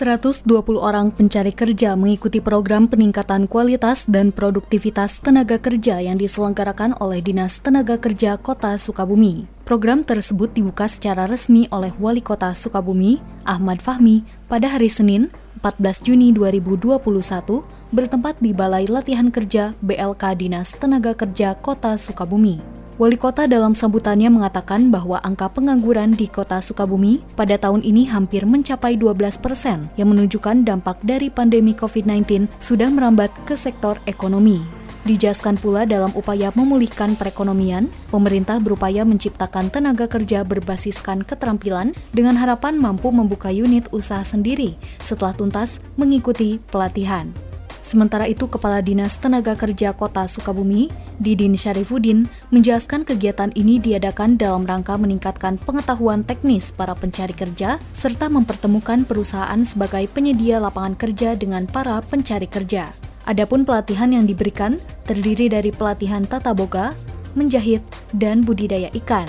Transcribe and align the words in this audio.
Seratus 0.00 0.40
dua 0.40 0.64
puluh 0.64 0.80
orang 0.80 1.12
pencari 1.12 1.52
kerja 1.52 1.92
mengikuti 1.92 2.40
program 2.40 2.88
peningkatan 2.88 3.44
kualitas 3.44 4.08
dan 4.08 4.32
produktivitas 4.32 5.20
tenaga 5.20 5.60
kerja 5.60 6.00
yang 6.00 6.16
diselenggarakan 6.16 6.96
oleh 7.04 7.20
Dinas 7.20 7.60
Tenaga 7.60 8.00
Kerja 8.00 8.40
Kota 8.40 8.80
Sukabumi. 8.80 9.44
Program 9.68 10.00
tersebut 10.00 10.56
dibuka 10.56 10.88
secara 10.88 11.28
resmi 11.28 11.68
oleh 11.68 11.92
Wali 12.00 12.24
Kota 12.24 12.48
Sukabumi, 12.56 13.20
Ahmad 13.44 13.84
Fahmi, 13.84 14.24
pada 14.48 14.72
hari 14.72 14.88
Senin, 14.88 15.28
14 15.60 16.00
Juni 16.00 16.32
2021 16.32 17.60
bertempat 17.92 18.40
di 18.40 18.56
Balai 18.56 18.88
Latihan 18.88 19.28
Kerja 19.28 19.76
BLK 19.84 20.32
Dinas 20.32 20.80
Tenaga 20.80 21.12
Kerja 21.12 21.52
Kota 21.60 22.00
Sukabumi. 22.00 22.79
Wali 23.00 23.16
kota 23.16 23.48
dalam 23.48 23.72
sambutannya 23.72 24.28
mengatakan 24.28 24.92
bahwa 24.92 25.16
angka 25.24 25.48
pengangguran 25.48 26.12
di 26.12 26.28
kota 26.28 26.60
Sukabumi 26.60 27.24
pada 27.32 27.56
tahun 27.56 27.80
ini 27.80 28.04
hampir 28.04 28.44
mencapai 28.44 29.00
12 29.00 29.40
persen, 29.40 29.88
yang 29.96 30.12
menunjukkan 30.12 30.68
dampak 30.68 31.00
dari 31.00 31.32
pandemi 31.32 31.72
COVID-19 31.72 32.44
sudah 32.60 32.92
merambat 32.92 33.32
ke 33.48 33.56
sektor 33.56 33.96
ekonomi. 34.04 34.60
Dijaskan 35.08 35.56
pula 35.56 35.88
dalam 35.88 36.12
upaya 36.12 36.52
memulihkan 36.52 37.16
perekonomian, 37.16 37.88
pemerintah 38.12 38.60
berupaya 38.60 39.00
menciptakan 39.08 39.72
tenaga 39.72 40.04
kerja 40.04 40.44
berbasiskan 40.44 41.24
keterampilan 41.24 41.96
dengan 42.12 42.36
harapan 42.36 42.76
mampu 42.76 43.08
membuka 43.08 43.48
unit 43.48 43.88
usaha 43.96 44.20
sendiri 44.28 44.76
setelah 45.00 45.32
tuntas 45.32 45.80
mengikuti 45.96 46.60
pelatihan. 46.68 47.32
Sementara 47.80 48.28
itu, 48.28 48.46
Kepala 48.46 48.84
Dinas 48.84 49.18
Tenaga 49.18 49.56
Kerja 49.56 49.90
Kota 49.96 50.28
Sukabumi, 50.28 50.92
Didin 51.18 51.58
Syarifudin, 51.58 52.28
menjelaskan 52.54 53.02
kegiatan 53.02 53.50
ini 53.58 53.80
diadakan 53.82 54.38
dalam 54.38 54.62
rangka 54.68 54.94
meningkatkan 54.94 55.58
pengetahuan 55.58 56.22
teknis 56.22 56.70
para 56.70 56.94
pencari 56.94 57.34
kerja 57.34 57.82
serta 57.96 58.30
mempertemukan 58.30 59.02
perusahaan 59.08 59.58
sebagai 59.66 60.06
penyedia 60.12 60.62
lapangan 60.62 60.94
kerja 60.94 61.34
dengan 61.34 61.66
para 61.66 61.98
pencari 62.04 62.46
kerja. 62.46 62.92
Adapun 63.28 63.68
pelatihan 63.68 64.12
yang 64.14 64.24
diberikan 64.24 64.80
terdiri 65.04 65.50
dari 65.52 65.74
pelatihan 65.74 66.24
tata 66.24 66.56
boga, 66.56 66.96
menjahit, 67.36 67.82
dan 68.16 68.42
budidaya 68.42 68.88
ikan. 69.02 69.26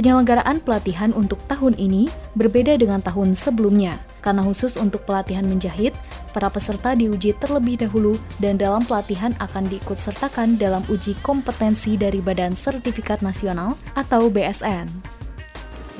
Penyelenggaraan 0.00 0.64
pelatihan 0.64 1.12
untuk 1.12 1.36
tahun 1.44 1.76
ini 1.76 2.08
berbeda 2.32 2.80
dengan 2.80 3.04
tahun 3.04 3.36
sebelumnya, 3.36 4.00
karena 4.20 4.44
khusus 4.44 4.76
untuk 4.76 5.02
pelatihan 5.08 5.44
menjahit, 5.44 5.96
para 6.30 6.48
peserta 6.48 6.94
diuji 6.94 7.34
terlebih 7.40 7.80
dahulu 7.80 8.20
dan 8.38 8.60
dalam 8.60 8.84
pelatihan 8.86 9.34
akan 9.42 9.66
diikut 9.66 9.98
sertakan 9.98 10.60
dalam 10.60 10.84
uji 10.86 11.18
kompetensi 11.24 11.98
dari 11.98 12.22
Badan 12.22 12.54
Sertifikat 12.54 13.20
Nasional 13.20 13.74
atau 13.98 14.30
BSN. 14.30 14.88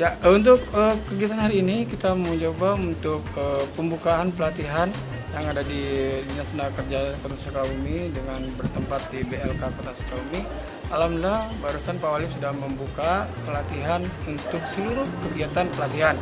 Ya, 0.01 0.17
untuk 0.25 0.65
uh, 0.73 0.97
kegiatan 1.13 1.37
hari 1.37 1.61
ini 1.61 1.85
kita 1.85 2.17
mau 2.17 2.33
coba 2.33 2.73
untuk 2.73 3.21
uh, 3.37 3.61
pembukaan 3.77 4.33
pelatihan 4.33 4.89
yang 5.37 5.45
ada 5.45 5.63
di 5.63 5.83
Dinas 6.25 6.49
Tenaga 6.51 6.73
Kerja 6.81 7.13
Kota 7.21 7.37
Sukabumi 7.37 8.09
dengan 8.09 8.49
bertempat 8.57 9.13
di 9.13 9.21
BLK 9.29 9.61
Kota 9.61 9.93
Sukabumi. 9.95 10.43
Alhamdulillah 10.91 11.53
barusan 11.63 12.01
Pak 12.03 12.11
Wali 12.17 12.27
sudah 12.33 12.53
membuka 12.57 13.29
pelatihan 13.47 14.03
untuk 14.25 14.63
seluruh 14.75 15.07
kegiatan 15.29 15.69
pelatihan. 15.77 16.17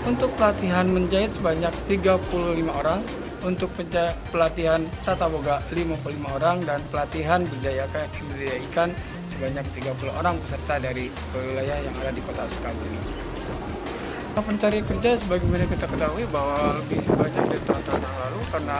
Untuk 0.00 0.32
pelatihan 0.40 0.88
menjahit 0.88 1.28
sebanyak 1.36 1.72
35 1.84 2.72
orang, 2.72 3.04
untuk 3.44 3.68
pelatihan 4.32 4.80
tata 5.04 5.28
boga 5.28 5.60
55 5.72 6.36
orang 6.40 6.60
dan 6.64 6.80
pelatihan 6.88 7.40
budaya 7.44 7.84
ikan 8.72 8.88
sebanyak 9.32 9.64
30 9.76 10.12
orang 10.12 10.36
peserta 10.44 10.76
dari 10.76 11.08
wilayah 11.32 11.78
yang 11.80 11.94
ada 12.00 12.12
di 12.12 12.22
Kota 12.24 12.44
Sukabumi. 12.48 13.00
Pencari 14.40 14.80
kerja 14.80 15.20
sebagaimana 15.20 15.68
kita 15.68 15.84
ketahui 15.84 16.24
bahwa 16.32 16.80
lebih 16.80 17.04
banyak 17.12 17.44
di 17.52 17.58
tahun-tahun 17.60 18.00
yang 18.00 18.16
lalu 18.24 18.40
karena 18.48 18.78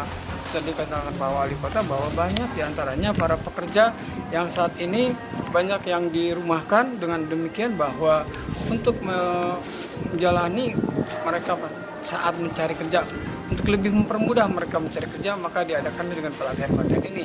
tadi 0.50 0.72
dikatakan 0.72 1.12
Pak 1.20 1.30
Wali 1.36 1.56
Kota 1.60 1.80
bahwa 1.84 2.08
banyak 2.16 2.48
di 2.56 2.60
antaranya 2.64 3.10
para 3.12 3.36
pekerja 3.36 3.92
yang 4.32 4.48
saat 4.48 4.72
ini 4.80 5.12
banyak 5.52 5.84
yang 5.84 6.08
dirumahkan 6.08 6.96
dengan 6.96 7.28
demikian 7.28 7.76
bahwa 7.76 8.24
untuk 8.72 8.96
menjalani 10.08 10.72
mereka 11.24 11.56
saat 12.00 12.34
mencari 12.40 12.74
kerja. 12.76 13.04
Untuk 13.50 13.66
lebih 13.66 13.90
mempermudah 13.90 14.46
mereka 14.46 14.78
mencari 14.78 15.10
kerja 15.10 15.34
maka 15.34 15.66
diadakan 15.66 16.06
dengan 16.06 16.32
pelatihan-pelatihan 16.38 17.04
ini. 17.10 17.24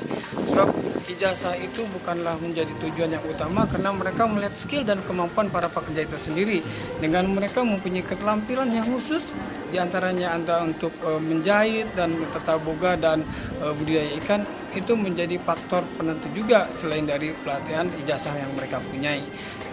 Sebab 0.50 0.68
ijazah 1.06 1.54
itu 1.62 1.86
bukanlah 1.86 2.34
menjadi 2.42 2.74
tujuan 2.82 3.14
yang 3.14 3.24
utama 3.30 3.70
karena 3.70 3.94
mereka 3.94 4.26
melihat 4.26 4.58
skill 4.58 4.82
dan 4.82 5.06
kemampuan 5.06 5.54
para 5.54 5.70
pekerja 5.70 6.10
itu 6.10 6.18
sendiri. 6.18 6.60
Dengan 6.98 7.30
mereka 7.30 7.62
mempunyai 7.62 8.02
keterampilan 8.02 8.74
yang 8.74 8.90
khusus 8.90 9.32
di 9.76 9.84
antaranya 9.84 10.32
antara 10.32 10.64
untuk 10.64 10.96
e, 11.04 11.20
menjahit 11.20 11.92
dan 12.00 12.16
tata 12.32 12.56
boga 12.56 12.96
dan 12.96 13.28
e, 13.60 13.76
budidaya 13.76 14.16
ikan 14.24 14.48
itu 14.72 14.96
menjadi 14.96 15.36
faktor 15.44 15.84
penentu 16.00 16.32
juga 16.32 16.72
selain 16.80 17.04
dari 17.04 17.36
pelatihan 17.44 17.92
ijazah 18.00 18.40
yang 18.40 18.56
mereka 18.56 18.80
punyai. 18.88 19.24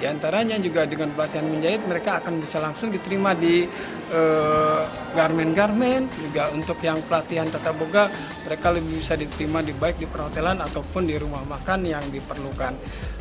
Di 0.02 0.10
antaranya 0.10 0.58
juga 0.58 0.82
dengan 0.82 1.14
pelatihan 1.14 1.46
menjahit 1.46 1.86
mereka 1.86 2.18
akan 2.18 2.42
bisa 2.42 2.58
langsung 2.58 2.90
diterima 2.90 3.38
di 3.38 3.62
eh, 4.10 4.82
garmen-garmen. 5.14 6.10
Uh, 6.10 6.18
juga 6.26 6.50
untuk 6.50 6.82
yang 6.82 6.98
pelatihan 7.06 7.46
tata 7.46 7.70
boga 7.70 8.10
mereka 8.42 8.74
lebih 8.74 8.98
bisa 8.98 9.14
diterima 9.14 9.62
di 9.62 9.70
baik 9.70 10.02
di 10.02 10.10
perhotelan 10.10 10.58
ataupun 10.58 11.06
di 11.06 11.14
rumah 11.14 11.46
makan 11.46 11.86
yang 11.86 12.02
diperlukan. 12.10 12.74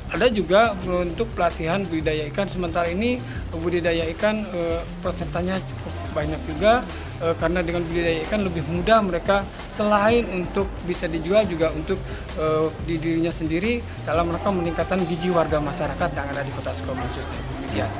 Ada 0.10 0.28
juga 0.34 0.74
untuk 0.82 1.30
pelatihan 1.38 1.86
budidaya 1.86 2.26
ikan. 2.34 2.50
Sementara 2.50 2.90
ini 2.90 3.22
budidaya 3.54 4.10
ikan 4.18 4.42
uh, 4.50 4.82
persentanya 5.06 5.62
cukup 5.62 5.91
banyak 6.12 6.40
juga 6.48 6.84
uh, 7.24 7.36
karena 7.40 7.60
dengan 7.64 7.82
budidaya 7.88 8.22
ikan 8.28 8.42
lebih 8.44 8.64
mudah 8.68 9.00
mereka 9.04 9.48
selain 9.72 10.28
untuk 10.32 10.68
bisa 10.86 11.08
dijual 11.08 11.48
juga 11.48 11.72
untuk 11.72 11.98
uh, 12.38 12.68
di 12.84 13.00
dirinya 13.00 13.32
sendiri 13.32 13.80
dalam 14.04 14.30
rangka 14.30 14.52
meningkatkan 14.52 15.00
gizi 15.08 15.32
warga 15.32 15.58
masyarakat 15.58 16.10
yang 16.14 16.28
ada 16.32 16.42
di 16.44 16.52
Kota 16.54 16.72
Sukabumi 16.76 17.08
khususnya. 17.12 17.40
Demikian. 17.40 17.92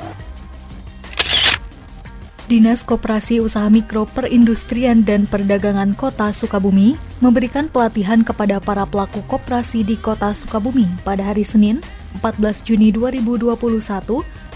Dinas 2.52 2.84
Koperasi 2.84 3.40
Usaha 3.40 3.72
Mikro 3.72 4.04
Perindustrian 4.04 5.06
dan 5.06 5.24
Perdagangan 5.24 5.96
Kota 5.96 6.28
Sukabumi 6.36 7.00
memberikan 7.24 7.70
pelatihan 7.70 8.20
kepada 8.20 8.60
para 8.60 8.84
pelaku 8.84 9.24
koperasi 9.24 9.80
di 9.80 9.96
Kota 9.96 10.34
Sukabumi 10.36 10.84
pada 11.00 11.32
hari 11.32 11.48
Senin, 11.48 11.80
14 12.20 12.60
Juni 12.66 12.92
2021 12.92 13.56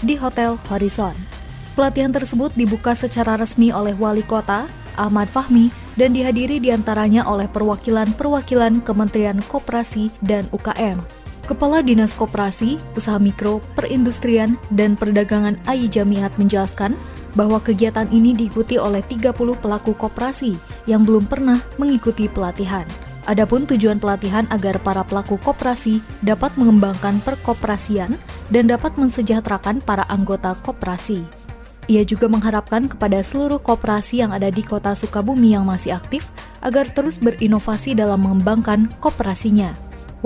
di 0.05 0.13
Hotel 0.13 0.59
Horizon. 0.69 1.17
Pelatihan 1.77 2.09
tersebut 2.09 2.49
dibuka 2.57 2.97
secara 2.97 3.37
resmi 3.37 3.69
oleh 3.69 3.93
Wali 3.93 4.25
Kota, 4.25 4.65
Ahmad 4.97 5.29
Fahmi, 5.29 5.69
dan 5.93 6.09
dihadiri 6.09 6.57
di 6.57 6.73
antaranya 6.73 7.21
oleh 7.29 7.45
perwakilan-perwakilan 7.53 8.81
Kementerian 8.81 9.37
Koperasi 9.45 10.09
dan 10.25 10.49
UKM. 10.49 10.97
Kepala 11.45 11.85
Dinas 11.85 12.17
Koperasi, 12.17 12.81
Usaha 12.97 13.21
Mikro, 13.21 13.61
Perindustrian, 13.77 14.57
dan 14.73 14.97
Perdagangan 14.97 15.53
AI 15.69 15.85
Jamiat 15.85 16.33
menjelaskan 16.41 16.97
bahwa 17.37 17.61
kegiatan 17.61 18.09
ini 18.09 18.33
diikuti 18.33 18.81
oleh 18.81 19.05
30 19.05 19.37
pelaku 19.61 19.93
koperasi 19.93 20.57
yang 20.89 21.05
belum 21.05 21.29
pernah 21.29 21.61
mengikuti 21.77 22.25
pelatihan. 22.25 22.89
Adapun 23.29 23.69
tujuan 23.69 24.01
pelatihan 24.01 24.49
agar 24.49 24.81
para 24.81 25.05
pelaku 25.05 25.37
koperasi 25.45 26.01
dapat 26.25 26.57
mengembangkan 26.57 27.21
perkoperasian 27.21 28.17
dan 28.49 28.65
dapat 28.65 28.97
mensejahterakan 28.97 29.77
para 29.85 30.09
anggota 30.09 30.57
koperasi. 30.65 31.36
Ia 31.87 32.03
juga 32.03 32.27
mengharapkan 32.27 32.91
kepada 32.91 33.23
seluruh 33.23 33.63
koperasi 33.63 34.19
yang 34.19 34.35
ada 34.35 34.51
di 34.51 34.59
kota 34.59 34.91
Sukabumi 34.91 35.55
yang 35.55 35.63
masih 35.63 35.95
aktif 35.95 36.27
agar 36.59 36.91
terus 36.91 37.15
berinovasi 37.15 37.95
dalam 37.95 38.27
mengembangkan 38.27 38.91
koperasinya. 38.99 39.71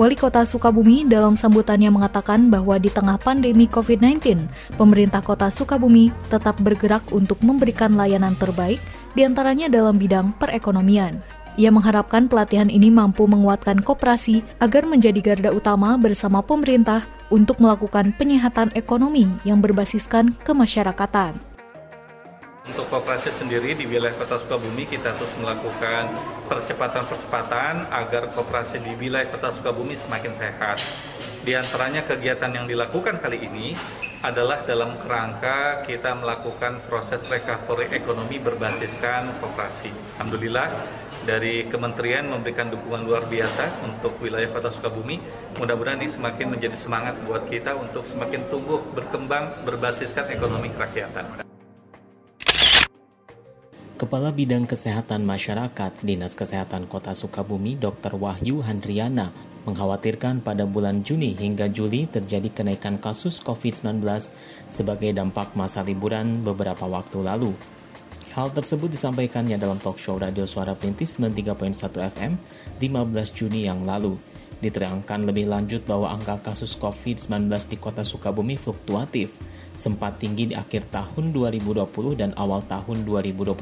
Wali 0.00 0.16
Kota 0.16 0.42
Sukabumi 0.42 1.04
dalam 1.04 1.36
sambutannya 1.36 1.92
mengatakan 1.92 2.48
bahwa 2.48 2.80
di 2.80 2.88
tengah 2.88 3.20
pandemi 3.20 3.68
COVID-19, 3.68 4.48
pemerintah 4.74 5.20
Kota 5.20 5.52
Sukabumi 5.52 6.08
tetap 6.32 6.56
bergerak 6.64 7.04
untuk 7.12 7.38
memberikan 7.44 7.94
layanan 7.94 8.32
terbaik, 8.40 8.80
di 9.12 9.22
antaranya 9.22 9.68
dalam 9.68 10.00
bidang 10.00 10.32
perekonomian. 10.40 11.20
Ia 11.60 11.68
mengharapkan 11.68 12.32
pelatihan 12.32 12.72
ini 12.72 12.88
mampu 12.88 13.28
menguatkan 13.28 13.84
koperasi 13.84 14.40
agar 14.64 14.88
menjadi 14.88 15.20
garda 15.20 15.52
utama 15.52 16.00
bersama 16.00 16.40
pemerintah 16.40 17.04
untuk 17.28 17.60
melakukan 17.60 18.16
penyehatan 18.16 18.72
ekonomi 18.72 19.28
yang 19.44 19.60
berbasiskan 19.60 20.32
kemasyarakatan. 20.48 21.51
Untuk 22.62 22.86
kooperasi 22.86 23.34
sendiri 23.34 23.74
di 23.74 23.90
wilayah 23.90 24.14
Kota 24.14 24.38
Sukabumi 24.38 24.86
kita 24.86 25.18
terus 25.18 25.34
melakukan 25.34 26.14
percepatan-percepatan 26.46 27.90
agar 27.90 28.30
kooperasi 28.30 28.78
di 28.78 28.94
wilayah 29.02 29.26
Kota 29.34 29.50
Sukabumi 29.50 29.98
semakin 29.98 30.30
sehat. 30.30 30.78
Di 31.42 31.58
antaranya 31.58 32.06
kegiatan 32.06 32.54
yang 32.54 32.70
dilakukan 32.70 33.18
kali 33.18 33.50
ini 33.50 33.74
adalah 34.22 34.62
dalam 34.62 34.94
kerangka 35.02 35.82
kita 35.82 36.14
melakukan 36.14 36.78
proses 36.86 37.26
recovery 37.26 37.90
ekonomi 37.90 38.38
berbasiskan 38.38 39.42
koperasi. 39.42 39.90
Alhamdulillah 40.22 40.70
dari 41.26 41.66
kementerian 41.66 42.30
memberikan 42.30 42.70
dukungan 42.70 43.02
luar 43.02 43.26
biasa 43.26 43.90
untuk 43.90 44.14
wilayah 44.22 44.46
Kota 44.54 44.70
Sukabumi. 44.70 45.18
Mudah-mudahan 45.58 45.98
ini 45.98 46.14
semakin 46.14 46.54
menjadi 46.54 46.78
semangat 46.78 47.18
buat 47.26 47.42
kita 47.50 47.74
untuk 47.74 48.06
semakin 48.06 48.46
tumbuh, 48.46 48.78
berkembang, 48.94 49.66
berbasiskan 49.66 50.30
ekonomi 50.30 50.70
kerakyatan. 50.70 51.42
Kepala 54.02 54.34
Bidang 54.34 54.66
Kesehatan 54.66 55.22
Masyarakat 55.22 56.02
Dinas 56.02 56.34
Kesehatan 56.34 56.90
Kota 56.90 57.14
Sukabumi 57.14 57.78
Dr. 57.78 58.18
Wahyu 58.18 58.58
Handriana 58.58 59.30
mengkhawatirkan 59.62 60.42
pada 60.42 60.66
bulan 60.66 61.06
Juni 61.06 61.38
hingga 61.38 61.70
Juli 61.70 62.10
terjadi 62.10 62.50
kenaikan 62.50 62.98
kasus 62.98 63.38
COVID-19 63.38 64.02
sebagai 64.74 65.14
dampak 65.14 65.54
masa 65.54 65.86
liburan 65.86 66.42
beberapa 66.42 66.82
waktu 66.82 67.22
lalu. 67.22 67.54
Hal 68.34 68.50
tersebut 68.50 68.90
disampaikannya 68.90 69.54
dalam 69.54 69.78
talk 69.78 70.02
show 70.02 70.18
Radio 70.18 70.50
Suara 70.50 70.74
Perintis 70.74 71.22
93.1 71.22 71.62
FM 72.02 72.42
15 72.82 73.38
Juni 73.38 73.70
yang 73.70 73.86
lalu. 73.86 74.18
Diterangkan 74.62 75.26
lebih 75.26 75.50
lanjut 75.50 75.82
bahwa 75.82 76.14
angka 76.14 76.38
kasus 76.54 76.78
COVID-19 76.78 77.50
di 77.66 77.76
kota 77.82 78.06
Sukabumi 78.06 78.54
fluktuatif, 78.54 79.34
sempat 79.74 80.22
tinggi 80.22 80.52
di 80.52 80.54
akhir 80.54 80.86
tahun 80.94 81.34
2020 81.34 81.82
dan 82.14 82.30
awal 82.38 82.62
tahun 82.70 83.02
2021 83.02 83.58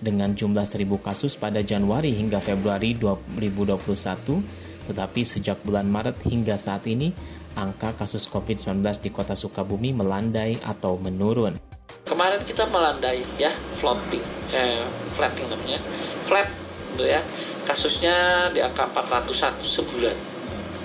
dengan 0.00 0.32
jumlah 0.32 0.64
1000 0.64 0.88
kasus 1.04 1.36
pada 1.36 1.60
Januari 1.60 2.16
hingga 2.16 2.40
Februari 2.40 2.96
2021 2.96 4.68
tetapi 4.88 5.20
sejak 5.20 5.60
bulan 5.68 5.84
Maret 5.84 6.24
hingga 6.24 6.56
saat 6.56 6.88
ini, 6.88 7.12
angka 7.52 7.92
kasus 7.92 8.24
COVID-19 8.32 8.80
di 9.04 9.12
kota 9.12 9.36
Sukabumi 9.36 9.92
melandai 9.92 10.56
atau 10.64 10.96
menurun. 10.96 11.60
Kemarin 12.08 12.40
kita 12.48 12.64
melandai 12.72 13.20
ya, 13.36 13.52
floating, 13.84 14.24
eh, 14.56 14.80
flatting 15.12 15.44
namanya, 15.52 15.78
flat 16.24 16.48
gitu 16.94 17.04
ya. 17.04 17.20
Kasusnya 17.64 18.48
di 18.52 18.64
angka 18.64 18.88
400-an 18.90 19.60
sebulan. 19.60 20.16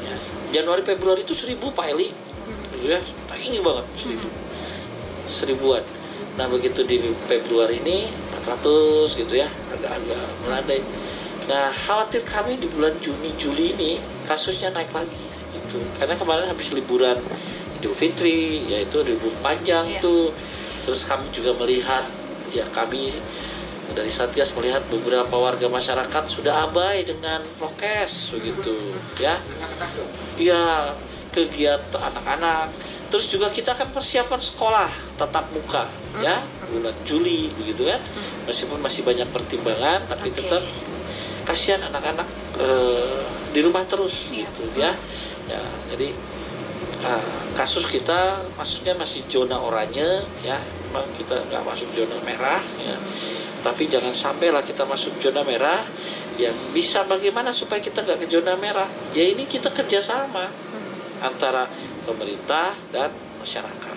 Ya. 0.04 0.16
Januari 0.60 0.84
Februari 0.84 1.24
itu 1.24 1.32
1000 1.36 1.60
Pak 1.60 1.88
Eli. 1.96 2.12
Gitu 2.76 2.86
ya, 2.92 3.00
tinggi 3.32 3.60
banget 3.64 3.86
1000. 3.96 4.20
Seribuan. 5.32 5.84
Nah 6.36 6.50
begitu 6.50 6.84
di 6.84 7.00
Februari 7.30 7.80
ini 7.80 8.12
400 8.44 9.16
gitu 9.16 9.34
ya, 9.40 9.48
agak-agak 9.72 10.24
melandai 10.44 10.82
Nah, 11.44 11.76
khawatir 11.76 12.24
kami 12.24 12.56
di 12.56 12.72
bulan 12.72 12.96
Juni 13.04 13.36
Juli 13.36 13.76
ini 13.76 13.92
kasusnya 14.24 14.72
naik 14.72 14.96
lagi 14.96 15.28
gitu. 15.52 15.84
Karena 16.00 16.16
kemarin 16.16 16.48
habis 16.48 16.72
liburan 16.72 17.20
Idul 17.80 17.92
Fitri, 18.00 18.64
yaitu 18.72 19.04
libur 19.04 19.36
panjang 19.44 19.92
yeah. 19.92 20.00
itu. 20.00 20.32
Terus 20.88 21.04
kami 21.04 21.28
juga 21.36 21.52
melihat 21.60 22.08
ya 22.56 22.64
kami 22.72 23.12
dari 23.94 24.10
Satgas 24.10 24.52
melihat 24.58 24.82
beberapa 24.90 25.34
warga 25.38 25.70
masyarakat 25.70 26.24
sudah 26.28 26.70
abai 26.70 27.06
dengan 27.06 27.42
prokes 27.58 28.34
begitu 28.34 28.98
ya. 29.22 29.38
Iya, 30.38 30.98
kegiatan 31.30 32.02
anak-anak. 32.02 32.74
Terus 33.14 33.30
juga 33.30 33.54
kita 33.54 33.78
kan 33.78 33.94
persiapan 33.94 34.42
sekolah 34.42 34.90
tatap 35.22 35.54
muka 35.54 35.86
ya 36.18 36.42
bulan 36.70 36.98
Juli 37.06 37.54
begitu 37.54 37.86
kan. 37.86 38.02
Meskipun 38.50 38.82
masih 38.82 39.06
banyak 39.06 39.30
pertimbangan 39.30 40.10
tapi 40.10 40.34
okay. 40.34 40.42
tetap 40.42 40.66
kasihan 41.44 41.82
anak-anak 41.92 42.28
uh, 42.58 43.22
di 43.52 43.60
rumah 43.62 43.84
terus 43.86 44.32
gitu 44.32 44.64
ya 44.80 44.96
ya 45.52 45.60
jadi 45.92 46.16
uh, 47.04 47.24
kasus 47.54 47.86
kita 47.86 48.42
maksudnya 48.56 48.96
masih 48.98 49.22
zona 49.30 49.60
oranye 49.60 50.24
ya. 50.42 50.58
Memang 50.90 51.08
kita 51.16 51.44
nggak 51.52 51.64
masuk 51.64 51.90
zona 51.94 52.18
merah 52.24 52.62
ya. 52.80 52.96
Tapi 53.64 53.88
jangan 53.88 54.12
sampailah 54.12 54.64
kita 54.64 54.84
masuk 54.84 55.20
zona 55.24 55.44
merah 55.46 55.88
yang 56.36 56.56
bisa 56.74 57.06
bagaimana 57.06 57.54
supaya 57.54 57.80
kita 57.80 58.04
nggak 58.04 58.26
ke 58.26 58.28
zona 58.28 58.58
merah? 58.58 58.90
Ya 59.16 59.24
ini 59.24 59.48
kita 59.48 59.72
kerjasama 59.72 60.50
hmm. 60.50 61.24
antara 61.24 61.70
pemerintah 62.04 62.76
dan 62.92 63.14
masyarakat 63.40 63.93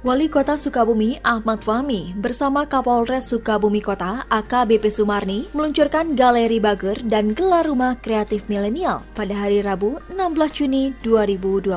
Wali 0.00 0.32
Kota 0.32 0.56
Sukabumi 0.56 1.20
Ahmad 1.20 1.60
Fahmi 1.60 2.16
bersama 2.16 2.64
Kapolres 2.64 3.28
Sukabumi 3.28 3.84
Kota 3.84 4.24
AKBP 4.32 4.88
Sumarni 4.88 5.44
meluncurkan 5.52 6.16
Galeri 6.16 6.56
Bager 6.56 7.04
dan 7.04 7.36
Gelar 7.36 7.68
Rumah 7.68 8.00
Kreatif 8.00 8.48
Milenial 8.48 9.04
pada 9.12 9.36
hari 9.36 9.60
Rabu 9.60 10.00
16 10.08 10.56
Juni 10.56 10.96
2021 11.04 11.76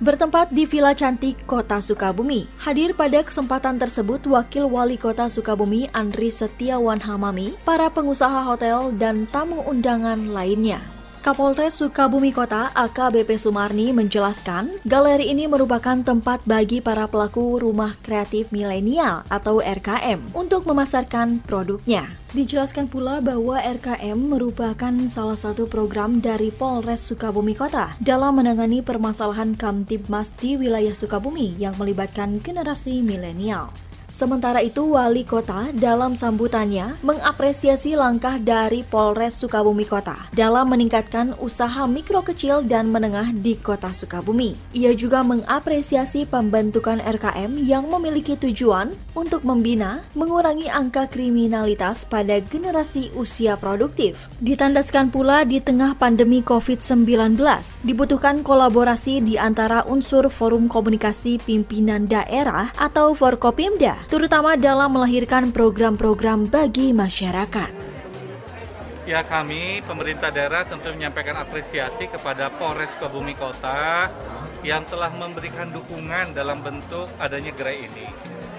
bertempat 0.00 0.48
di 0.48 0.64
Villa 0.64 0.96
Cantik 0.96 1.44
Kota 1.44 1.76
Sukabumi. 1.84 2.48
Hadir 2.56 2.96
pada 2.96 3.20
kesempatan 3.20 3.76
tersebut 3.76 4.24
Wakil 4.24 4.64
Wali 4.72 4.96
Kota 4.96 5.28
Sukabumi 5.28 5.92
Andri 5.92 6.32
Setiawan 6.32 7.04
Hamami, 7.04 7.52
para 7.68 7.92
pengusaha 7.92 8.48
hotel 8.48 8.96
dan 8.96 9.28
tamu 9.28 9.60
undangan 9.68 10.32
lainnya. 10.32 10.91
Kapolres 11.22 11.78
Sukabumi 11.78 12.34
Kota 12.34 12.74
AKBP 12.74 13.38
Sumarni 13.38 13.94
menjelaskan, 13.94 14.82
galeri 14.82 15.30
ini 15.30 15.46
merupakan 15.46 15.94
tempat 16.02 16.42
bagi 16.42 16.82
para 16.82 17.06
pelaku 17.06 17.62
rumah 17.62 17.94
kreatif 18.02 18.50
milenial 18.50 19.22
atau 19.30 19.62
RKM 19.62 20.34
untuk 20.34 20.66
memasarkan 20.66 21.38
produknya. 21.46 22.10
Dijelaskan 22.34 22.90
pula 22.90 23.22
bahwa 23.22 23.54
RKM 23.54 24.18
merupakan 24.18 24.90
salah 25.06 25.38
satu 25.38 25.70
program 25.70 26.18
dari 26.18 26.50
Polres 26.50 27.06
Sukabumi 27.06 27.54
Kota 27.54 27.94
dalam 28.02 28.42
menangani 28.42 28.82
permasalahan 28.82 29.54
Kamtibmas 29.54 30.34
di 30.42 30.58
wilayah 30.58 30.90
Sukabumi 30.90 31.54
yang 31.54 31.78
melibatkan 31.78 32.42
generasi 32.42 32.98
milenial. 32.98 33.70
Sementara 34.12 34.60
itu, 34.60 34.92
wali 34.92 35.24
kota 35.24 35.72
dalam 35.72 36.12
sambutannya 36.12 37.00
mengapresiasi 37.00 37.96
langkah 37.96 38.36
dari 38.36 38.84
Polres 38.84 39.40
Sukabumi 39.40 39.88
Kota 39.88 40.28
dalam 40.36 40.68
meningkatkan 40.68 41.32
usaha 41.40 41.88
mikro 41.88 42.20
kecil 42.20 42.60
dan 42.60 42.92
menengah 42.92 43.32
di 43.32 43.56
kota 43.56 43.88
Sukabumi. 43.88 44.52
Ia 44.76 44.92
juga 44.92 45.24
mengapresiasi 45.24 46.28
pembentukan 46.28 47.00
RKM 47.00 47.56
yang 47.64 47.88
memiliki 47.88 48.36
tujuan 48.36 48.92
untuk 49.16 49.48
membina, 49.48 50.04
mengurangi 50.12 50.68
angka 50.68 51.08
kriminalitas 51.08 52.04
pada 52.04 52.36
generasi 52.44 53.08
usia 53.16 53.56
produktif. 53.56 54.28
Ditandaskan 54.44 55.08
pula 55.08 55.48
di 55.48 55.56
tengah 55.64 55.96
pandemi 55.96 56.44
COVID-19, 56.44 57.40
dibutuhkan 57.80 58.44
kolaborasi 58.44 59.24
di 59.24 59.40
antara 59.40 59.88
unsur 59.88 60.28
Forum 60.28 60.68
Komunikasi 60.68 61.40
Pimpinan 61.40 62.04
Daerah 62.04 62.68
atau 62.76 63.16
Forkopimda 63.16 64.01
terutama 64.06 64.58
dalam 64.58 64.94
melahirkan 64.94 65.50
program-program 65.50 66.48
bagi 66.48 66.90
masyarakat. 66.90 67.82
Ya 69.02 69.26
kami 69.26 69.82
pemerintah 69.82 70.30
daerah 70.30 70.62
tentu 70.62 70.94
menyampaikan 70.94 71.34
apresiasi 71.34 72.06
kepada 72.06 72.54
Polres 72.54 72.86
Sukabumi 72.94 73.34
Kota 73.34 74.06
yang 74.62 74.86
telah 74.86 75.10
memberikan 75.10 75.74
dukungan 75.74 76.38
dalam 76.38 76.62
bentuk 76.62 77.10
adanya 77.18 77.50
gerai 77.50 77.82
ini. 77.82 78.06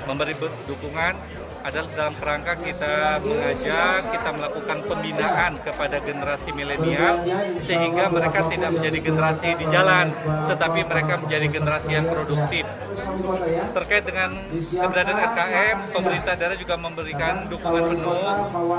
Memberi 0.03 0.35
dukungan 0.67 1.15
adalah 1.63 1.89
dalam 1.96 2.13
kerangka 2.20 2.53
kita 2.60 3.24
mengajak, 3.24 4.01
kita 4.12 4.29
melakukan 4.36 4.77
pembinaan 4.84 5.51
kepada 5.63 5.98
generasi 6.03 6.50
milenial 6.51 7.24
sehingga 7.63 8.12
mereka 8.12 8.51
tidak 8.51 8.70
menjadi 8.75 9.00
generasi 9.00 9.50
di 9.55 9.65
jalan, 9.72 10.12
tetapi 10.51 10.79
mereka 10.84 11.13
menjadi 11.24 11.48
generasi 11.48 11.89
yang 11.96 12.08
produktif. 12.12 12.67
Terkait 13.74 14.03
dengan 14.03 14.29
keberadaan 14.51 15.20
RKM, 15.32 15.77
pemerintah 15.96 16.34
daerah 16.36 16.58
juga 16.60 16.75
memberikan 16.75 17.48
dukungan 17.48 17.84
penuh, 17.96 18.27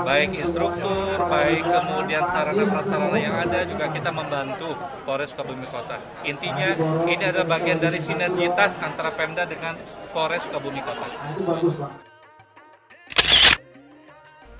baik 0.05 0.29
instruktur, 0.37 1.15
baik 1.25 1.63
kemudian 1.65 2.23
sarana 2.29 2.63
prasarana 2.69 3.17
yang 3.17 3.35
ada 3.35 3.59
juga 3.65 3.85
kita 3.89 4.09
membantu 4.13 4.77
Polres 5.03 5.33
Sukabumi 5.33 5.65
Kota. 5.73 5.97
Intinya 6.21 6.77
ini 7.09 7.23
adalah 7.25 7.57
bagian 7.57 7.81
dari 7.81 7.97
sinergitas 7.97 8.77
antara 8.77 9.09
Pemda 9.09 9.49
dengan 9.49 9.73
Polres 10.13 10.45
Sukabumi 10.45 10.81
Kota. 10.85 11.07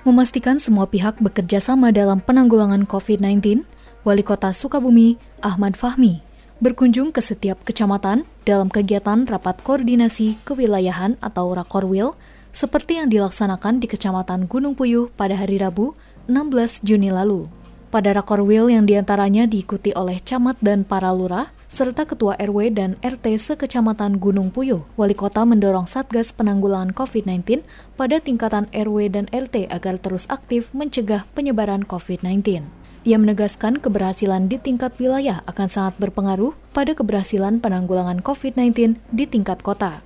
Memastikan 0.06 0.62
semua 0.62 0.86
pihak 0.86 1.18
bekerja 1.18 1.58
sama 1.58 1.90
dalam 1.90 2.22
penanggulangan 2.22 2.86
COVID-19, 2.86 3.66
Wali 4.06 4.22
Kota 4.22 4.54
Sukabumi, 4.54 5.18
Ahmad 5.42 5.74
Fahmi, 5.74 6.22
berkunjung 6.62 7.10
ke 7.10 7.26
setiap 7.26 7.66
kecamatan 7.66 8.22
dalam 8.46 8.70
kegiatan 8.70 9.26
rapat 9.26 9.66
koordinasi 9.66 10.38
kewilayahan 10.46 11.18
atau 11.26 11.58
Rakorwil 11.58 12.14
seperti 12.54 13.02
yang 13.02 13.10
dilaksanakan 13.10 13.82
di 13.82 13.90
Kecamatan 13.90 14.46
Gunung 14.46 14.78
Puyuh 14.78 15.10
pada 15.10 15.34
hari 15.34 15.58
Rabu 15.58 15.98
16 16.30 16.86
Juni 16.86 17.10
lalu. 17.10 17.50
Pada 17.90 18.14
Rakorwil 18.14 18.78
yang 18.78 18.86
di 18.86 18.94
antaranya 19.02 19.50
diikuti 19.50 19.90
oleh 19.98 20.22
camat 20.22 20.62
dan 20.62 20.86
para 20.86 21.10
lurah, 21.18 21.50
serta 21.68 22.06
Ketua 22.06 22.38
RW 22.38 22.74
dan 22.74 22.92
RT 23.02 23.42
sekecamatan 23.42 24.22
Gunung 24.22 24.54
Puyuh. 24.54 24.86
Wali 24.96 25.18
Kota 25.18 25.44
mendorong 25.44 25.90
Satgas 25.90 26.32
Penanggulangan 26.32 26.94
COVID-19 26.94 27.66
pada 27.98 28.22
tingkatan 28.22 28.70
RW 28.72 29.12
dan 29.14 29.26
RT 29.34 29.70
agar 29.70 29.98
terus 29.98 30.30
aktif 30.30 30.70
mencegah 30.72 31.26
penyebaran 31.34 31.86
COVID-19. 31.86 32.66
Ia 33.06 33.22
menegaskan 33.22 33.78
keberhasilan 33.78 34.50
di 34.50 34.58
tingkat 34.58 34.98
wilayah 34.98 35.46
akan 35.46 35.70
sangat 35.70 35.94
berpengaruh 36.02 36.58
pada 36.74 36.98
keberhasilan 36.98 37.62
penanggulangan 37.62 38.26
COVID-19 38.26 38.98
di 39.14 39.30
tingkat 39.30 39.62
kota. 39.62 40.02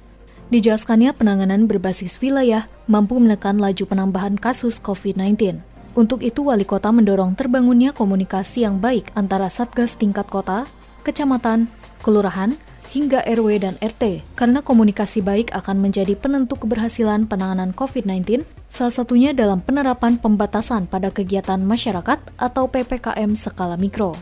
Dijelaskannya 0.52 1.14
penanganan 1.14 1.70
berbasis 1.70 2.20
wilayah 2.20 2.68
mampu 2.90 3.16
menekan 3.22 3.62
laju 3.62 3.86
penambahan 3.86 4.36
kasus 4.36 4.82
COVID-19. 4.84 5.64
Untuk 5.94 6.26
itu, 6.26 6.42
wali 6.42 6.66
kota 6.66 6.90
mendorong 6.90 7.38
terbangunnya 7.38 7.94
komunikasi 7.94 8.66
yang 8.66 8.82
baik 8.82 9.14
antara 9.14 9.48
Satgas 9.48 9.94
tingkat 9.94 10.26
kota, 10.28 10.66
kecamatan, 11.02 11.72
kelurahan, 12.06 12.56
hingga 12.90 13.22
RW 13.26 13.62
dan 13.62 13.76
RT, 13.80 14.24
karena 14.34 14.66
komunikasi 14.66 15.22
baik 15.22 15.54
akan 15.54 15.78
menjadi 15.78 16.18
penentu 16.18 16.58
keberhasilan 16.58 17.30
penanganan 17.30 17.72
COVID-19 17.78 18.46
Salah 18.70 18.94
satunya 18.94 19.34
dalam 19.34 19.66
penerapan 19.66 20.22
pembatasan 20.22 20.86
pada 20.86 21.10
kegiatan 21.10 21.58
masyarakat 21.58 22.22
atau 22.38 22.70
PPKM 22.70 23.34
skala 23.34 23.74
mikro. 23.82 24.14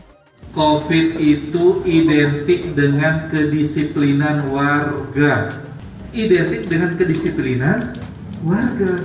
COVID 0.56 1.20
itu 1.20 1.84
identik 1.84 2.72
dengan 2.72 3.28
kedisiplinan 3.28 4.48
warga. 4.48 5.52
Identik 6.16 6.64
dengan 6.64 6.96
kedisiplinan 6.96 7.92
warga. 8.40 9.04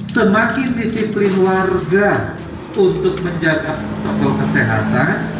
Semakin 0.00 0.72
disiplin 0.80 1.36
warga 1.44 2.40
untuk 2.72 3.20
menjaga 3.20 3.76
protokol 3.76 4.32
kesehatan, 4.40 5.39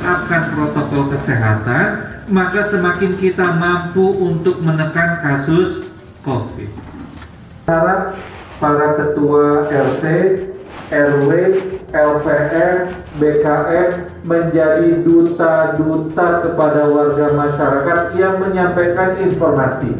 akan 0.00 0.42
protokol 0.56 1.12
kesehatan, 1.12 1.86
maka 2.30 2.60
semakin 2.64 3.16
kita 3.18 3.56
mampu 3.58 4.06
untuk 4.16 4.62
menekan 4.62 5.20
kasus 5.20 5.88
COVID. 6.22 6.70
Harap 7.66 8.16
para 8.60 8.88
ketua 8.98 9.66
RT, 9.70 10.04
RW, 10.90 11.30
LPR, 11.90 12.90
BKM 13.18 13.90
menjadi 14.26 14.90
duta-duta 15.02 16.28
kepada 16.46 16.82
warga 16.90 17.26
masyarakat 17.34 18.00
yang 18.18 18.38
menyampaikan 18.42 19.18
informasi, 19.22 19.94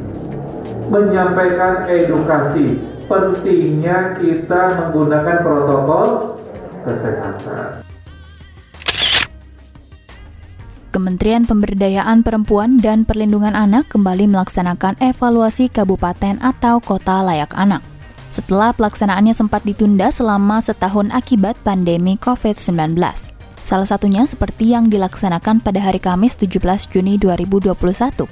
menyampaikan 0.90 1.86
edukasi. 1.90 2.86
Pentingnya 3.10 4.22
kita 4.22 4.86
menggunakan 4.86 5.42
protokol 5.42 6.38
kesehatan. 6.86 7.89
Kementerian 11.00 11.48
Pemberdayaan 11.48 12.20
Perempuan 12.20 12.76
dan 12.76 13.08
Perlindungan 13.08 13.56
Anak 13.56 13.88
kembali 13.88 14.28
melaksanakan 14.36 15.00
evaluasi 15.00 15.72
kabupaten 15.72 16.36
atau 16.44 16.76
kota 16.76 17.24
layak 17.24 17.56
anak 17.56 17.80
setelah 18.28 18.76
pelaksanaannya 18.76 19.32
sempat 19.32 19.64
ditunda 19.64 20.12
selama 20.12 20.60
setahun 20.60 21.08
akibat 21.08 21.56
pandemi 21.64 22.20
COVID-19. 22.20 23.00
Salah 23.64 23.88
satunya 23.88 24.28
seperti 24.28 24.76
yang 24.76 24.92
dilaksanakan 24.92 25.64
pada 25.64 25.80
hari 25.80 26.04
Kamis 26.04 26.36
17 26.36 26.60
Juni 26.92 27.16
2021 27.16 27.72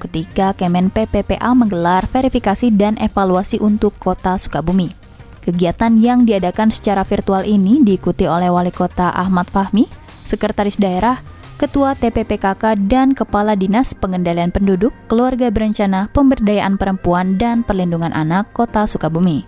ketika 0.04 0.52
Kemen 0.52 0.92
PPPA 0.92 1.56
menggelar 1.56 2.04
verifikasi 2.04 2.68
dan 2.76 3.00
evaluasi 3.00 3.64
untuk 3.64 3.96
Kota 3.96 4.36
Sukabumi. 4.36 4.92
Kegiatan 5.40 5.96
yang 5.96 6.28
diadakan 6.28 6.68
secara 6.68 7.00
virtual 7.00 7.48
ini 7.48 7.80
diikuti 7.80 8.28
oleh 8.28 8.52
Wali 8.52 8.76
Kota 8.76 9.08
Ahmad 9.16 9.48
Fahmi, 9.48 9.88
Sekretaris 10.28 10.76
Daerah, 10.76 11.37
Ketua 11.58 11.98
TPPKK 11.98 12.86
dan 12.86 13.18
Kepala 13.18 13.58
Dinas 13.58 13.90
Pengendalian 13.90 14.54
Penduduk, 14.54 14.94
Keluarga 15.10 15.50
Berencana, 15.50 16.06
Pemberdayaan 16.14 16.78
Perempuan 16.78 17.34
dan 17.34 17.66
Perlindungan 17.66 18.14
Anak 18.14 18.54
Kota 18.54 18.86
Sukabumi. 18.86 19.42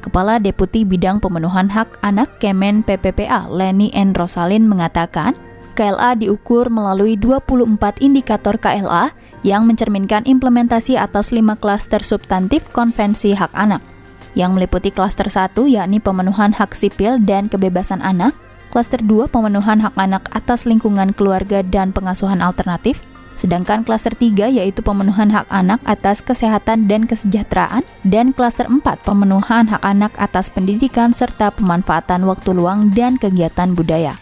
Kepala 0.00 0.40
Deputi 0.40 0.88
Bidang 0.88 1.20
Pemenuhan 1.20 1.68
Hak 1.68 2.00
Anak 2.00 2.40
Kemen 2.40 2.80
PPPA 2.80 3.52
Leni 3.52 3.92
N. 3.92 4.16
Rosalin 4.16 4.64
mengatakan, 4.64 5.36
KLA 5.76 6.16
diukur 6.16 6.72
melalui 6.72 7.20
24 7.20 8.00
indikator 8.00 8.56
KLA 8.56 9.12
yang 9.44 9.68
mencerminkan 9.68 10.24
implementasi 10.24 10.96
atas 10.96 11.28
lima 11.28 11.60
klaster 11.60 12.00
substantif 12.00 12.72
konvensi 12.72 13.36
hak 13.36 13.52
anak, 13.52 13.84
yang 14.32 14.56
meliputi 14.56 14.88
klaster 14.88 15.28
1 15.28 15.52
yakni 15.68 16.00
pemenuhan 16.00 16.56
hak 16.56 16.72
sipil 16.72 17.20
dan 17.20 17.52
kebebasan 17.52 18.00
anak, 18.00 18.32
klaster 18.74 18.98
2 18.98 19.30
pemenuhan 19.30 19.78
hak 19.78 19.94
anak 19.94 20.26
atas 20.34 20.66
lingkungan 20.66 21.14
keluarga 21.14 21.62
dan 21.62 21.94
pengasuhan 21.94 22.42
alternatif, 22.42 22.98
Sedangkan 23.34 23.82
klaster 23.82 24.14
3 24.14 24.46
yaitu 24.46 24.78
pemenuhan 24.78 25.26
hak 25.34 25.50
anak 25.50 25.82
atas 25.82 26.22
kesehatan 26.22 26.86
dan 26.86 27.02
kesejahteraan 27.02 27.82
dan 28.06 28.30
klaster 28.30 28.70
4 28.70 28.82
pemenuhan 29.02 29.66
hak 29.74 29.82
anak 29.82 30.14
atas 30.22 30.54
pendidikan 30.54 31.10
serta 31.10 31.50
pemanfaatan 31.50 32.22
waktu 32.30 32.54
luang 32.54 32.94
dan 32.94 33.18
kegiatan 33.18 33.74
budaya. 33.74 34.14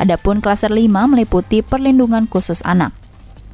Adapun 0.00 0.40
klaster 0.40 0.72
5 0.72 0.88
meliputi 0.88 1.60
perlindungan 1.60 2.24
khusus 2.28 2.64
anak. 2.64 2.96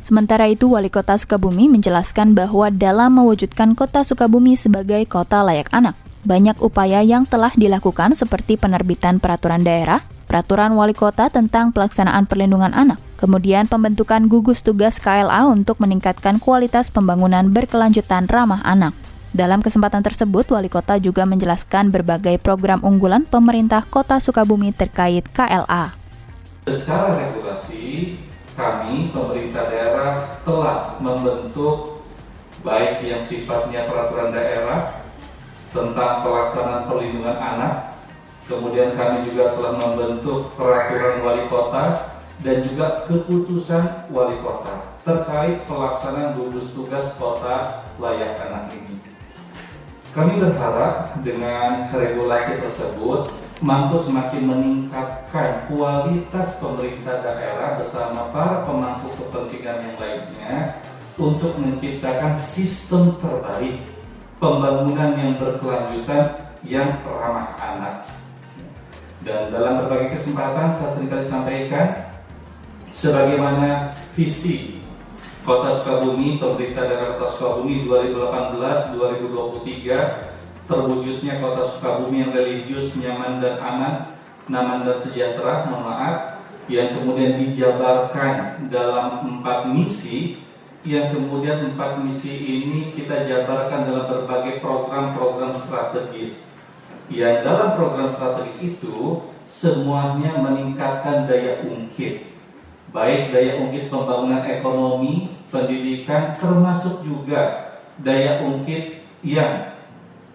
Sementara 0.07 0.51
itu, 0.51 0.71
Wali 0.71 0.91
Kota 0.91 1.15
Sukabumi 1.15 1.71
menjelaskan 1.71 2.35
bahwa 2.35 2.71
dalam 2.71 3.19
mewujudkan 3.19 3.75
Kota 3.79 4.03
Sukabumi 4.03 4.59
sebagai 4.59 5.03
kota 5.07 5.47
layak 5.47 5.71
anak, 5.71 5.95
banyak 6.27 6.59
upaya 6.59 7.07
yang 7.07 7.23
telah 7.23 7.55
dilakukan 7.55 8.19
seperti 8.19 8.59
penerbitan 8.59 9.23
peraturan 9.23 9.63
daerah, 9.63 10.03
peraturan 10.33 10.73
wali 10.73 10.97
kota 10.97 11.29
tentang 11.29 11.77
pelaksanaan 11.77 12.25
perlindungan 12.25 12.73
anak, 12.73 12.97
kemudian 13.21 13.69
pembentukan 13.69 14.33
gugus 14.33 14.65
tugas 14.65 14.97
KLA 14.97 15.45
untuk 15.45 15.77
meningkatkan 15.77 16.41
kualitas 16.41 16.89
pembangunan 16.89 17.53
berkelanjutan 17.53 18.25
ramah 18.33 18.65
anak. 18.65 18.97
Dalam 19.37 19.61
kesempatan 19.61 20.01
tersebut, 20.01 20.49
wali 20.49 20.73
kota 20.73 20.97
juga 20.97 21.29
menjelaskan 21.29 21.93
berbagai 21.93 22.41
program 22.41 22.81
unggulan 22.81 23.29
pemerintah 23.29 23.85
Kota 23.85 24.25
Sukabumi 24.25 24.73
terkait 24.73 25.29
KLA. 25.37 25.93
Secara 26.65 27.13
regulasi, 27.13 28.17
kami 28.57 29.13
pemerintah 29.13 29.69
daerah 29.69 30.41
telah 30.49 30.97
membentuk 30.97 32.01
baik 32.65 33.05
yang 33.05 33.21
sifatnya 33.21 33.85
peraturan 33.85 34.33
daerah 34.33 34.97
tentang 35.77 36.25
pelaksanaan 36.25 36.89
perlindungan 36.89 37.37
anak 37.37 37.92
Kemudian 38.51 38.99
kami 38.99 39.31
juga 39.31 39.55
telah 39.55 39.75
membentuk 39.79 40.51
peraturan 40.59 41.23
wali 41.23 41.45
kota 41.47 42.11
dan 42.43 42.67
juga 42.67 43.07
keputusan 43.07 44.11
wali 44.11 44.35
kota 44.43 44.93
terkait 45.07 45.63
pelaksanaan 45.67 46.35
gugus 46.35 46.75
tugas 46.75 47.07
kota 47.19 47.87
layak 48.03 48.39
anak 48.43 48.71
ini. 48.75 48.99
Kami 50.13 50.37
berharap 50.37 51.17
dengan 51.25 51.89
regulasi 51.89 52.61
tersebut 52.61 53.33
mampu 53.63 53.97
semakin 54.03 54.43
meningkatkan 54.45 55.65
kualitas 55.71 56.59
pemerintah 56.59 57.23
daerah 57.23 57.79
bersama 57.79 58.29
para 58.35 58.67
pemangku 58.67 59.09
kepentingan 59.17 59.79
yang 59.87 59.97
lainnya 59.97 60.55
untuk 61.17 61.55
menciptakan 61.57 62.35
sistem 62.37 63.17
terbaik 63.23 63.87
pembangunan 64.37 65.15
yang 65.17 65.33
berkelanjutan 65.39 66.37
yang 66.67 66.91
ramah 67.07 67.55
anak 67.63 68.12
dan 69.23 69.55
dalam 69.55 69.79
berbagai 69.83 70.19
kesempatan 70.19 70.75
saya 70.75 70.99
sering 70.99 71.07
kali 71.07 71.23
sampaikan 71.23 72.11
sebagaimana 72.91 73.95
visi 74.19 74.83
Kota 75.43 75.75
Sukabumi, 75.75 76.39
pemerintah 76.39 76.87
daerah 76.87 77.19
Kota 77.19 77.35
Sukabumi 77.35 77.83
2018-2023 77.91 80.71
terwujudnya 80.71 81.43
Kota 81.43 81.67
Sukabumi 81.67 82.23
yang 82.23 82.31
religius, 82.31 82.95
nyaman 82.95 83.43
dan 83.43 83.59
aman, 83.59 84.15
nyaman 84.47 84.87
dan 84.87 84.95
sejahtera, 84.95 85.67
mohon 85.67 85.91
maaf, 85.91 86.39
yang 86.71 86.95
kemudian 86.95 87.43
dijabarkan 87.43 88.71
dalam 88.71 89.39
empat 89.39 89.67
misi. 89.71 90.43
Yang 90.83 91.15
kemudian 91.15 91.63
empat 91.75 92.03
misi 92.03 92.35
ini 92.35 92.91
kita 92.91 93.23
jabarkan 93.23 93.87
dalam 93.87 94.03
berbagai 94.03 94.59
program-program 94.59 95.55
strategis 95.55 96.43
yang 97.11 97.43
dalam 97.43 97.75
program 97.75 98.13
strategis 98.13 98.77
itu 98.79 99.23
semuanya 99.49 100.39
meningkatkan 100.39 101.27
daya 101.27 101.67
ungkit 101.67 102.23
baik 102.93 103.33
daya 103.33 103.57
ungkit 103.57 103.89
pembangunan 103.89 104.45
ekonomi, 104.45 105.33
pendidikan 105.49 106.37
termasuk 106.37 107.01
juga 107.01 107.73
daya 107.99 108.45
ungkit 108.45 109.01
yang 109.25 109.73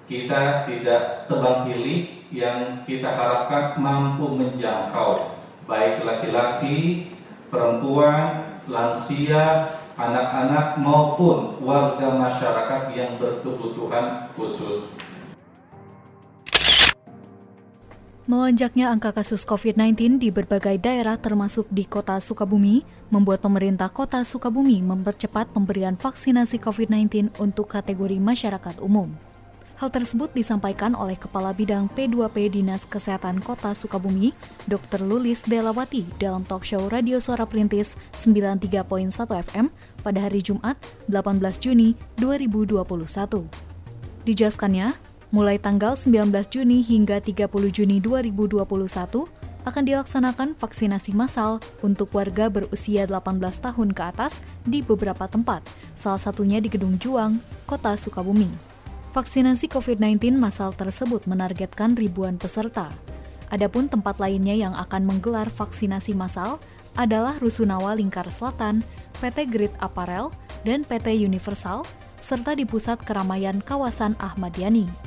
kita 0.09 0.65
tidak 0.65 1.29
tebang 1.29 1.69
pilih 1.69 2.17
yang 2.33 2.83
kita 2.83 3.07
harapkan 3.07 3.77
mampu 3.79 4.27
menjangkau 4.36 5.38
baik 5.67 6.01
laki-laki, 6.01 7.12
perempuan, 7.51 8.57
lansia, 8.71 9.67
anak-anak 10.00 10.79
maupun 10.79 11.59
warga 11.59 12.07
masyarakat 12.15 12.95
yang 12.95 13.19
berkebutuhan 13.19 14.31
khusus. 14.33 14.96
Melonjaknya 18.27 18.91
angka 18.91 19.15
kasus 19.15 19.48
COVID-19 19.48 20.19
di 20.19 20.36
berbagai 20.36 20.84
daerah 20.84 21.15
termasuk 21.15 21.63
di 21.72 21.88
kota 21.88 22.19
Sukabumi 22.19 22.84
membuat 23.07 23.39
pemerintah 23.39 23.88
kota 23.88 24.19
Sukabumi 24.27 24.84
mempercepat 24.84 25.48
pemberian 25.55 25.96
vaksinasi 25.96 26.60
COVID-19 26.60 27.39
untuk 27.39 27.72
kategori 27.72 28.19
masyarakat 28.19 28.84
umum. 28.84 29.15
Hal 29.79 29.96
tersebut 29.96 30.36
disampaikan 30.36 30.91
oleh 30.91 31.15
Kepala 31.15 31.55
Bidang 31.55 31.88
P2P 31.88 32.51
Dinas 32.51 32.84
Kesehatan 32.84 33.39
Kota 33.39 33.72
Sukabumi, 33.72 34.36
Dr. 34.67 35.07
Lulis 35.07 35.48
Delawati 35.48 36.03
dalam 36.19 36.43
talk 36.43 36.67
show 36.67 36.84
Radio 36.91 37.24
Suara 37.24 37.48
Perintis 37.48 37.96
93.1 38.12 39.07
FM 39.24 39.72
pada 40.03 40.19
hari 40.19 40.43
Jumat 40.43 40.75
18 41.07 41.63
Juni 41.63 41.96
2021. 42.19 42.84
Dijelaskannya, 44.27 45.06
mulai 45.29 45.60
tanggal 45.60 45.93
19 45.93 46.31
Juni 46.48 46.79
hingga 46.79 47.19
30 47.19 47.51
Juni 47.72 48.00
2021 48.00 48.63
akan 49.67 49.84
dilaksanakan 49.84 50.55
vaksinasi 50.55 51.12
massal 51.12 51.60
untuk 51.84 52.15
warga 52.15 52.48
berusia 52.48 53.03
18 53.03 53.36
tahun 53.60 53.89
ke 53.91 54.03
atas 54.15 54.39
di 54.63 54.79
beberapa 54.79 55.27
tempat, 55.27 55.60
salah 55.91 56.22
satunya 56.22 56.63
di 56.63 56.72
Gedung 56.72 56.96
Juang, 56.96 57.43
Kota 57.67 58.00
Sukabumi. 58.00 58.48
Vaksinasi 59.12 59.67
COVID-19 59.67 60.39
masal 60.39 60.72
tersebut 60.72 61.27
menargetkan 61.27 62.00
ribuan 62.00 62.39
peserta. 62.39 62.88
Adapun 63.51 63.91
tempat 63.91 64.24
lainnya 64.24 64.55
yang 64.55 64.72
akan 64.75 65.03
menggelar 65.03 65.51
vaksinasi 65.51 66.15
massal 66.15 66.63
adalah 66.96 67.36
Rusunawa 67.43 68.00
Lingkar 68.00 68.27
Selatan, 68.31 68.84
PT 69.19 69.51
Grid 69.51 69.74
Apparel, 69.84 70.31
dan 70.63 70.88
PT 70.88 71.12
Universal, 71.24 71.84
serta 72.24 72.55
di 72.55 72.63
pusat 72.63 73.00
keramaian 73.03 73.60
kawasan 73.60 74.15
Ahmad 74.19 74.55
Yani. 74.55 75.06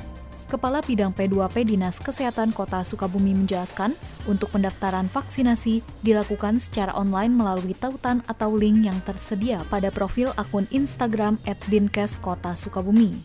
Kepala 0.51 0.83
Bidang 0.83 1.15
P2P 1.15 1.63
Dinas 1.63 1.95
Kesehatan 1.95 2.51
Kota 2.51 2.83
Sukabumi 2.83 3.31
menjelaskan, 3.31 3.95
untuk 4.27 4.51
pendaftaran 4.51 5.07
vaksinasi 5.07 5.79
dilakukan 6.03 6.59
secara 6.59 6.91
online 6.91 7.31
melalui 7.31 7.71
tautan 7.71 8.19
atau 8.27 8.51
link 8.51 8.83
yang 8.83 8.99
tersedia 9.07 9.63
pada 9.71 9.87
profil 9.87 10.35
akun 10.35 10.67
Instagram 10.75 11.39
@dinkes 11.71 12.19
Kota 12.19 12.51
Sukabumi. 12.59 13.15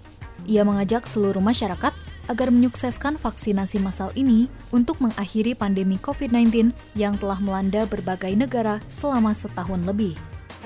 Ia 0.46 0.62
mengajak 0.62 1.10
seluruh 1.10 1.42
masyarakat 1.42 1.90
agar 2.30 2.48
menyukseskan 2.54 3.18
vaksinasi 3.18 3.82
massal 3.82 4.14
ini 4.14 4.46
untuk 4.70 5.02
mengakhiri 5.02 5.58
pandemi 5.58 5.98
COVID-19 5.98 6.70
yang 6.94 7.18
telah 7.18 7.42
melanda 7.42 7.90
berbagai 7.90 8.38
negara 8.38 8.78
selama 8.86 9.34
setahun 9.34 9.82
lebih. 9.82 10.14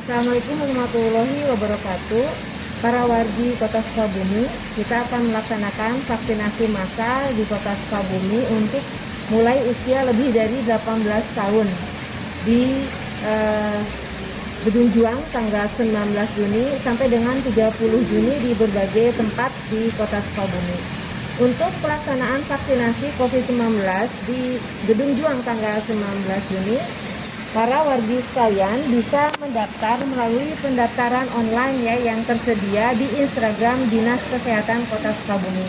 Assalamualaikum 0.04 0.60
warahmatullahi 0.60 1.36
wabarakatuh. 1.56 2.59
Para 2.80 3.04
wargi 3.04 3.52
Kota 3.60 3.76
Sukabumi, 3.84 4.48
kita 4.72 5.04
akan 5.04 5.28
melaksanakan 5.28 6.00
vaksinasi 6.08 6.64
massal 6.72 7.28
di 7.36 7.44
Kota 7.44 7.76
Sukabumi 7.76 8.40
untuk 8.56 8.80
mulai 9.28 9.60
usia 9.68 10.00
lebih 10.08 10.32
dari 10.32 10.64
18 10.64 11.04
tahun 11.36 11.68
di 12.48 12.88
eh, 13.20 13.80
Gedung 14.64 14.88
Juang 14.96 15.20
tanggal 15.28 15.68
19 15.76 15.92
Juni 16.40 16.72
sampai 16.80 17.12
dengan 17.12 17.36
30 17.44 17.68
Juni 17.84 18.48
di 18.48 18.56
berbagai 18.56 19.12
tempat 19.12 19.52
di 19.68 19.92
Kota 20.00 20.16
Sukabumi. 20.32 20.80
Untuk 21.36 21.72
pelaksanaan 21.84 22.40
vaksinasi 22.48 23.12
COVID-19 23.20 23.76
di 24.24 24.56
Gedung 24.88 25.12
Juang 25.20 25.36
tanggal 25.44 25.84
19 25.84 26.00
Juni, 26.48 26.80
para 27.50 27.82
wargi 27.82 28.22
sekalian 28.30 28.78
bisa 28.94 29.34
mendaftar 29.42 29.98
melalui 30.06 30.54
pendaftaran 30.62 31.26
online 31.34 31.76
ya 31.82 31.96
yang 31.98 32.20
tersedia 32.22 32.94
di 32.94 33.06
Instagram 33.18 33.90
Dinas 33.90 34.22
Kesehatan 34.30 34.86
Kota 34.86 35.10
Sukabumi. 35.22 35.66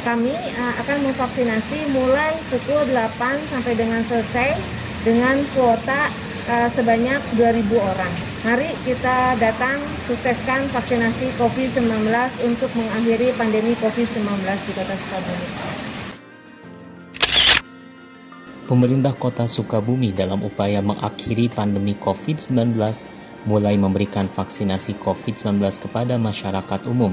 Kami 0.00 0.32
uh, 0.32 0.74
akan 0.80 0.98
memvaksinasi 1.04 1.92
mulai 1.92 2.32
pukul 2.48 2.88
8 2.88 3.52
sampai 3.52 3.72
dengan 3.76 4.00
selesai 4.08 4.56
dengan 5.04 5.36
kuota 5.52 6.08
uh, 6.48 6.68
sebanyak 6.72 7.20
2.000 7.36 7.68
orang. 7.76 8.12
Mari 8.40 8.72
kita 8.88 9.36
datang 9.36 9.76
sukseskan 10.08 10.72
vaksinasi 10.72 11.36
COVID-19 11.36 12.08
untuk 12.48 12.72
mengakhiri 12.72 13.36
pandemi 13.36 13.76
COVID-19 13.76 14.24
di 14.40 14.72
Kota 14.72 14.94
Sukabumi. 14.96 15.48
Pemerintah 18.70 19.18
Kota 19.18 19.50
Sukabumi 19.50 20.14
dalam 20.14 20.46
upaya 20.46 20.78
mengakhiri 20.78 21.50
pandemi 21.50 21.98
COVID-19 21.98 22.78
mulai 23.50 23.74
memberikan 23.74 24.30
vaksinasi 24.30 24.94
COVID-19 25.02 25.58
kepada 25.82 26.14
masyarakat 26.14 26.86
umum. 26.86 27.10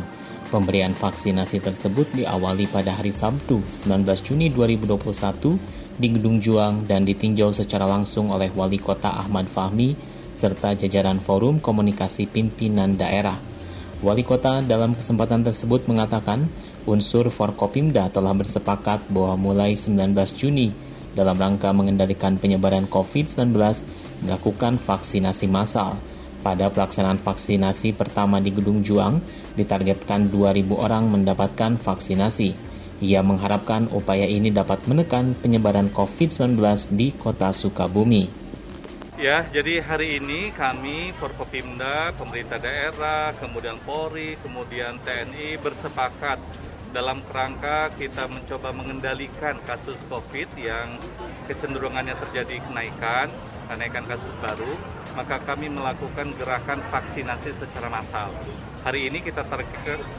Pemberian 0.54 0.94
vaksinasi 0.94 1.58
tersebut 1.58 2.14
diawali 2.14 2.70
pada 2.70 2.94
hari 2.94 3.10
Sabtu 3.10 3.66
19 3.66 4.06
Juni 4.22 4.54
2021 4.54 5.98
di 5.98 6.08
Gedung 6.14 6.38
Juang 6.38 6.86
dan 6.86 7.10
ditinjau 7.10 7.50
secara 7.58 7.90
langsung 7.90 8.30
oleh 8.30 8.54
Wali 8.54 8.78
Kota 8.78 9.18
Ahmad 9.18 9.50
Fahmi 9.50 9.98
serta 10.38 10.78
jajaran 10.78 11.18
Forum 11.18 11.58
Komunikasi 11.58 12.30
Pimpinan 12.30 13.02
Daerah. 13.02 13.42
Wali 14.06 14.22
Kota 14.22 14.62
dalam 14.62 14.94
kesempatan 14.94 15.42
tersebut 15.42 15.90
mengatakan 15.90 16.46
unsur 16.86 17.34
Forkopimda 17.34 18.14
telah 18.14 18.38
bersepakat 18.38 19.10
bahwa 19.10 19.34
mulai 19.42 19.74
19 19.74 20.14
Juni 20.38 20.70
dalam 21.14 21.38
rangka 21.40 21.72
mengendalikan 21.72 22.36
penyebaran 22.36 22.90
COVID-19 22.90 23.54
melakukan 24.26 24.82
vaksinasi 24.82 25.46
massal. 25.48 25.96
Pada 26.42 26.72
pelaksanaan 26.72 27.20
vaksinasi 27.20 27.94
pertama 27.98 28.40
di 28.40 28.56
Gedung 28.56 28.80
Juang, 28.80 29.20
ditargetkan 29.60 30.32
2.000 30.32 30.70
orang 30.74 31.10
mendapatkan 31.12 31.76
vaksinasi. 31.76 32.56
Ia 32.98 33.22
mengharapkan 33.22 33.86
upaya 33.94 34.26
ini 34.26 34.50
dapat 34.50 34.86
menekan 34.90 35.38
penyebaran 35.38 35.94
COVID-19 35.94 36.58
di 36.98 37.14
kota 37.14 37.54
Sukabumi. 37.54 38.48
Ya, 39.18 39.42
jadi 39.50 39.82
hari 39.82 40.22
ini 40.22 40.54
kami 40.54 41.10
Forkopimda, 41.18 42.14
pemerintah 42.14 42.62
daerah, 42.62 43.34
kemudian 43.42 43.82
Polri, 43.82 44.38
kemudian 44.46 45.02
TNI 45.02 45.58
bersepakat 45.58 46.38
dalam 46.96 47.20
kerangka 47.28 47.92
kita 48.00 48.32
mencoba 48.32 48.72
mengendalikan 48.72 49.60
kasus 49.68 50.02
COVID 50.08 50.56
yang 50.56 50.96
kecenderungannya 51.46 52.16
terjadi 52.16 52.64
kenaikan, 52.64 53.28
kenaikan 53.68 54.08
kasus 54.08 54.32
baru, 54.40 54.74
maka 55.16 55.42
kami 55.44 55.68
melakukan 55.68 56.32
gerakan 56.40 56.80
vaksinasi 56.88 57.52
secara 57.56 57.92
massal. 57.92 58.32
Hari 58.88 59.12
ini 59.12 59.20
kita 59.20 59.44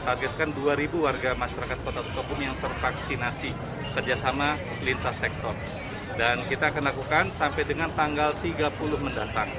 targetkan 0.05 0.49
2.000 0.53 0.93
warga 1.01 1.33
masyarakat 1.33 1.77
Kota 1.81 2.05
Sukabumi 2.05 2.45
yang 2.45 2.57
tervaksinasi 2.61 3.49
kerjasama 3.97 4.61
lintas 4.85 5.17
sektor. 5.17 5.57
Dan 6.19 6.45
kita 6.51 6.69
akan 6.69 6.91
lakukan 6.91 7.25
sampai 7.33 7.63
dengan 7.65 7.89
tanggal 7.95 8.35
30 8.43 8.69
mendatang. 8.99 9.49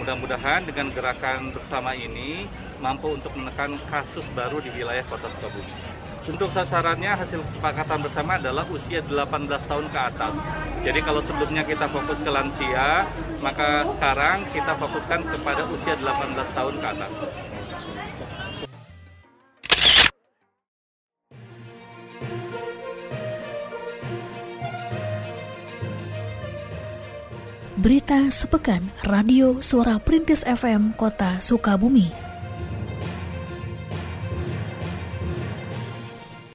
Mudah-mudahan 0.00 0.66
dengan 0.66 0.90
gerakan 0.90 1.54
bersama 1.54 1.94
ini 1.94 2.48
mampu 2.82 3.14
untuk 3.14 3.32
menekan 3.36 3.76
kasus 3.88 4.28
baru 4.34 4.58
di 4.60 4.72
wilayah 4.74 5.04
Kota 5.06 5.30
Sukabumi. 5.30 5.95
Untuk 6.26 6.50
sasarannya 6.50 7.14
hasil 7.14 7.38
kesepakatan 7.46 8.02
bersama 8.02 8.34
adalah 8.34 8.66
usia 8.74 8.98
18 8.98 9.46
tahun 9.46 9.86
ke 9.94 9.98
atas. 10.10 10.34
Jadi 10.82 10.98
kalau 11.06 11.22
sebelumnya 11.22 11.62
kita 11.62 11.86
fokus 11.86 12.18
ke 12.18 12.26
lansia, 12.26 13.06
maka 13.38 13.86
sekarang 13.86 14.42
kita 14.50 14.74
fokuskan 14.74 15.22
kepada 15.22 15.62
usia 15.70 15.94
18 15.94 16.50
tahun 16.50 16.74
ke 16.82 16.86
atas. 16.98 17.14
Berita 27.78 28.18
sepekan 28.34 28.82
Radio 29.06 29.62
Suara 29.62 30.02
Perintis 30.02 30.42
FM 30.42 30.98
Kota 30.98 31.38
Sukabumi. 31.38 32.25